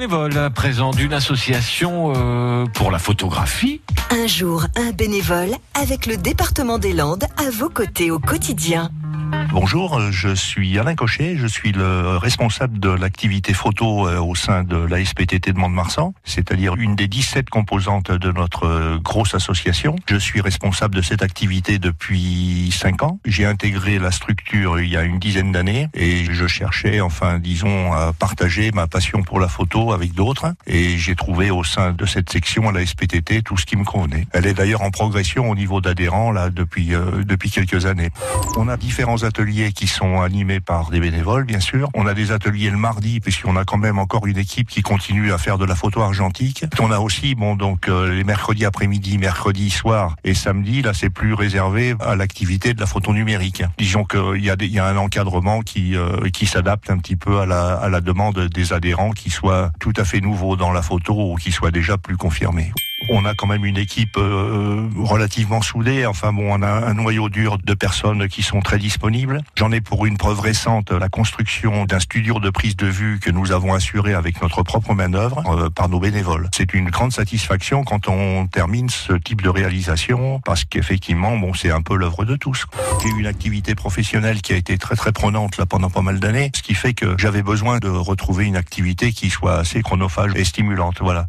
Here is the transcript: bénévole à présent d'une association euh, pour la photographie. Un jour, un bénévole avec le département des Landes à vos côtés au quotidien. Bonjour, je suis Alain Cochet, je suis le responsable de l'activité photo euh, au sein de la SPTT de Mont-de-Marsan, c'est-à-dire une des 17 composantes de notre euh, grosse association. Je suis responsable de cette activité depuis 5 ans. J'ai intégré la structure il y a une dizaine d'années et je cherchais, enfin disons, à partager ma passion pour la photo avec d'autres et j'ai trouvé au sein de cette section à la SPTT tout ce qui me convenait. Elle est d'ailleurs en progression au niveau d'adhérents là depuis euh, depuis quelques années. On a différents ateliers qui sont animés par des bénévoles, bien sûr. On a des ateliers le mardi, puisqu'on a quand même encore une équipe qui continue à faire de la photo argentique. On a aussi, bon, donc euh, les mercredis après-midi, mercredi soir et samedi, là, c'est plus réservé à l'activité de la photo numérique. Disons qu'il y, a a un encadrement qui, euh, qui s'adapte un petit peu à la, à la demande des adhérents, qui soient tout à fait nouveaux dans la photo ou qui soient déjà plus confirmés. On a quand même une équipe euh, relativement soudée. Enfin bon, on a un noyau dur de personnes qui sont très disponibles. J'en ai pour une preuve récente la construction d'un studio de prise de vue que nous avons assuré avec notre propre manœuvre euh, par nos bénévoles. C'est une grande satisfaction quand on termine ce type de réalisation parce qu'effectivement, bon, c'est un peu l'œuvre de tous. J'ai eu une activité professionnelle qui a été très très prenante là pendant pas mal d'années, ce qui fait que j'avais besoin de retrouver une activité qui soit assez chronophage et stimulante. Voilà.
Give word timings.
bénévole 0.00 0.38
à 0.38 0.48
présent 0.48 0.92
d'une 0.92 1.12
association 1.12 2.14
euh, 2.16 2.64
pour 2.72 2.90
la 2.90 2.98
photographie. 2.98 3.82
Un 4.10 4.26
jour, 4.26 4.64
un 4.74 4.92
bénévole 4.92 5.50
avec 5.74 6.06
le 6.06 6.16
département 6.16 6.78
des 6.78 6.94
Landes 6.94 7.24
à 7.36 7.50
vos 7.50 7.68
côtés 7.68 8.10
au 8.10 8.18
quotidien. 8.18 8.90
Bonjour, 9.52 10.00
je 10.12 10.32
suis 10.32 10.78
Alain 10.78 10.94
Cochet, 10.94 11.36
je 11.36 11.48
suis 11.48 11.72
le 11.72 12.16
responsable 12.16 12.78
de 12.78 12.88
l'activité 12.88 13.52
photo 13.52 14.06
euh, 14.06 14.20
au 14.20 14.36
sein 14.36 14.62
de 14.62 14.76
la 14.76 15.04
SPTT 15.04 15.52
de 15.52 15.58
Mont-de-Marsan, 15.58 16.14
c'est-à-dire 16.22 16.76
une 16.76 16.94
des 16.94 17.08
17 17.08 17.50
composantes 17.50 18.12
de 18.12 18.30
notre 18.30 18.66
euh, 18.68 18.98
grosse 18.98 19.34
association. 19.34 19.96
Je 20.08 20.14
suis 20.14 20.40
responsable 20.40 20.94
de 20.94 21.02
cette 21.02 21.22
activité 21.22 21.80
depuis 21.80 22.70
5 22.72 23.02
ans. 23.02 23.18
J'ai 23.24 23.44
intégré 23.44 23.98
la 23.98 24.12
structure 24.12 24.78
il 24.78 24.88
y 24.88 24.96
a 24.96 25.02
une 25.02 25.18
dizaine 25.18 25.50
d'années 25.50 25.88
et 25.94 26.26
je 26.26 26.46
cherchais, 26.46 27.00
enfin 27.00 27.40
disons, 27.40 27.92
à 27.92 28.12
partager 28.12 28.70
ma 28.70 28.86
passion 28.86 29.24
pour 29.24 29.40
la 29.40 29.48
photo 29.48 29.92
avec 29.92 30.12
d'autres 30.14 30.54
et 30.68 30.96
j'ai 30.96 31.16
trouvé 31.16 31.50
au 31.50 31.64
sein 31.64 31.90
de 31.90 32.06
cette 32.06 32.30
section 32.30 32.68
à 32.68 32.72
la 32.72 32.86
SPTT 32.86 33.42
tout 33.42 33.56
ce 33.56 33.66
qui 33.66 33.76
me 33.76 33.84
convenait. 33.84 34.28
Elle 34.32 34.46
est 34.46 34.54
d'ailleurs 34.54 34.82
en 34.82 34.92
progression 34.92 35.50
au 35.50 35.56
niveau 35.56 35.80
d'adhérents 35.80 36.30
là 36.30 36.50
depuis 36.50 36.94
euh, 36.94 37.24
depuis 37.24 37.50
quelques 37.50 37.86
années. 37.86 38.10
On 38.56 38.68
a 38.68 38.76
différents 38.76 39.24
ateliers 39.24 39.39
qui 39.74 39.86
sont 39.86 40.20
animés 40.20 40.60
par 40.60 40.90
des 40.90 41.00
bénévoles, 41.00 41.44
bien 41.44 41.60
sûr. 41.60 41.88
On 41.94 42.06
a 42.06 42.12
des 42.12 42.30
ateliers 42.30 42.70
le 42.70 42.76
mardi, 42.76 43.20
puisqu'on 43.20 43.56
a 43.56 43.64
quand 43.64 43.78
même 43.78 43.98
encore 43.98 44.26
une 44.26 44.36
équipe 44.36 44.68
qui 44.68 44.82
continue 44.82 45.32
à 45.32 45.38
faire 45.38 45.56
de 45.56 45.64
la 45.64 45.74
photo 45.74 46.02
argentique. 46.02 46.64
On 46.78 46.90
a 46.90 46.98
aussi, 46.98 47.34
bon, 47.34 47.56
donc 47.56 47.88
euh, 47.88 48.14
les 48.14 48.24
mercredis 48.24 48.66
après-midi, 48.66 49.16
mercredi 49.16 49.70
soir 49.70 50.16
et 50.24 50.34
samedi, 50.34 50.82
là, 50.82 50.92
c'est 50.92 51.10
plus 51.10 51.32
réservé 51.32 51.94
à 52.00 52.16
l'activité 52.16 52.74
de 52.74 52.80
la 52.80 52.86
photo 52.86 53.14
numérique. 53.14 53.62
Disons 53.78 54.04
qu'il 54.04 54.44
y, 54.44 54.50
a 54.50 54.84
a 54.84 54.88
un 54.88 54.96
encadrement 54.96 55.60
qui, 55.62 55.96
euh, 55.96 56.28
qui 56.30 56.46
s'adapte 56.46 56.90
un 56.90 56.98
petit 56.98 57.16
peu 57.16 57.40
à 57.40 57.46
la, 57.46 57.74
à 57.76 57.88
la 57.88 58.00
demande 58.00 58.38
des 58.48 58.72
adhérents, 58.74 59.12
qui 59.12 59.30
soient 59.30 59.72
tout 59.80 59.94
à 59.96 60.04
fait 60.04 60.20
nouveaux 60.20 60.56
dans 60.56 60.72
la 60.72 60.82
photo 60.82 61.32
ou 61.32 61.36
qui 61.36 61.50
soient 61.50 61.70
déjà 61.70 61.96
plus 61.96 62.18
confirmés. 62.18 62.72
On 63.08 63.24
a 63.24 63.34
quand 63.34 63.46
même 63.46 63.64
une 63.64 63.78
équipe 63.78 64.16
euh, 64.16 64.88
relativement 64.96 65.62
soudée. 65.62 66.06
Enfin 66.06 66.32
bon, 66.32 66.52
on 66.52 66.62
a 66.62 66.68
un 66.68 66.94
noyau 66.94 67.28
dur 67.28 67.58
de 67.58 67.74
personnes 67.74 68.28
qui 68.28 68.42
sont 68.42 68.60
très 68.60 68.78
disponibles. 68.78 69.42
J'en 69.56 69.72
ai 69.72 69.80
pour 69.80 70.06
une 70.06 70.16
preuve 70.16 70.40
récente 70.40 70.90
la 70.92 71.08
construction 71.08 71.86
d'un 71.86 72.00
studio 72.00 72.38
de 72.38 72.50
prise 72.50 72.76
de 72.76 72.86
vue 72.86 73.18
que 73.20 73.30
nous 73.30 73.52
avons 73.52 73.74
assuré 73.74 74.14
avec 74.14 74.40
notre 74.42 74.62
propre 74.62 74.94
manœuvre 74.94 75.42
euh, 75.46 75.70
par 75.70 75.88
nos 75.88 75.98
bénévoles. 75.98 76.48
C'est 76.54 76.74
une 76.74 76.90
grande 76.90 77.12
satisfaction 77.12 77.84
quand 77.84 78.08
on 78.08 78.46
termine 78.46 78.88
ce 78.90 79.12
type 79.14 79.42
de 79.42 79.48
réalisation 79.48 80.40
parce 80.44 80.64
qu'effectivement, 80.64 81.36
bon, 81.36 81.54
c'est 81.54 81.70
un 81.70 81.82
peu 81.82 81.96
l'œuvre 81.96 82.24
de 82.24 82.36
tous. 82.36 82.66
J'ai 83.02 83.08
eu 83.08 83.20
une 83.20 83.26
activité 83.26 83.74
professionnelle 83.74 84.42
qui 84.42 84.52
a 84.52 84.56
été 84.56 84.78
très 84.78 84.96
très 84.96 85.12
prenante 85.12 85.56
là 85.56 85.66
pendant 85.66 85.90
pas 85.90 86.02
mal 86.02 86.20
d'années, 86.20 86.50
ce 86.54 86.62
qui 86.62 86.74
fait 86.74 86.94
que 86.94 87.16
j'avais 87.18 87.42
besoin 87.42 87.78
de 87.78 87.88
retrouver 87.88 88.46
une 88.46 88.56
activité 88.56 89.12
qui 89.12 89.30
soit 89.30 89.56
assez 89.56 89.82
chronophage 89.82 90.32
et 90.36 90.44
stimulante. 90.44 90.98
Voilà. 91.00 91.28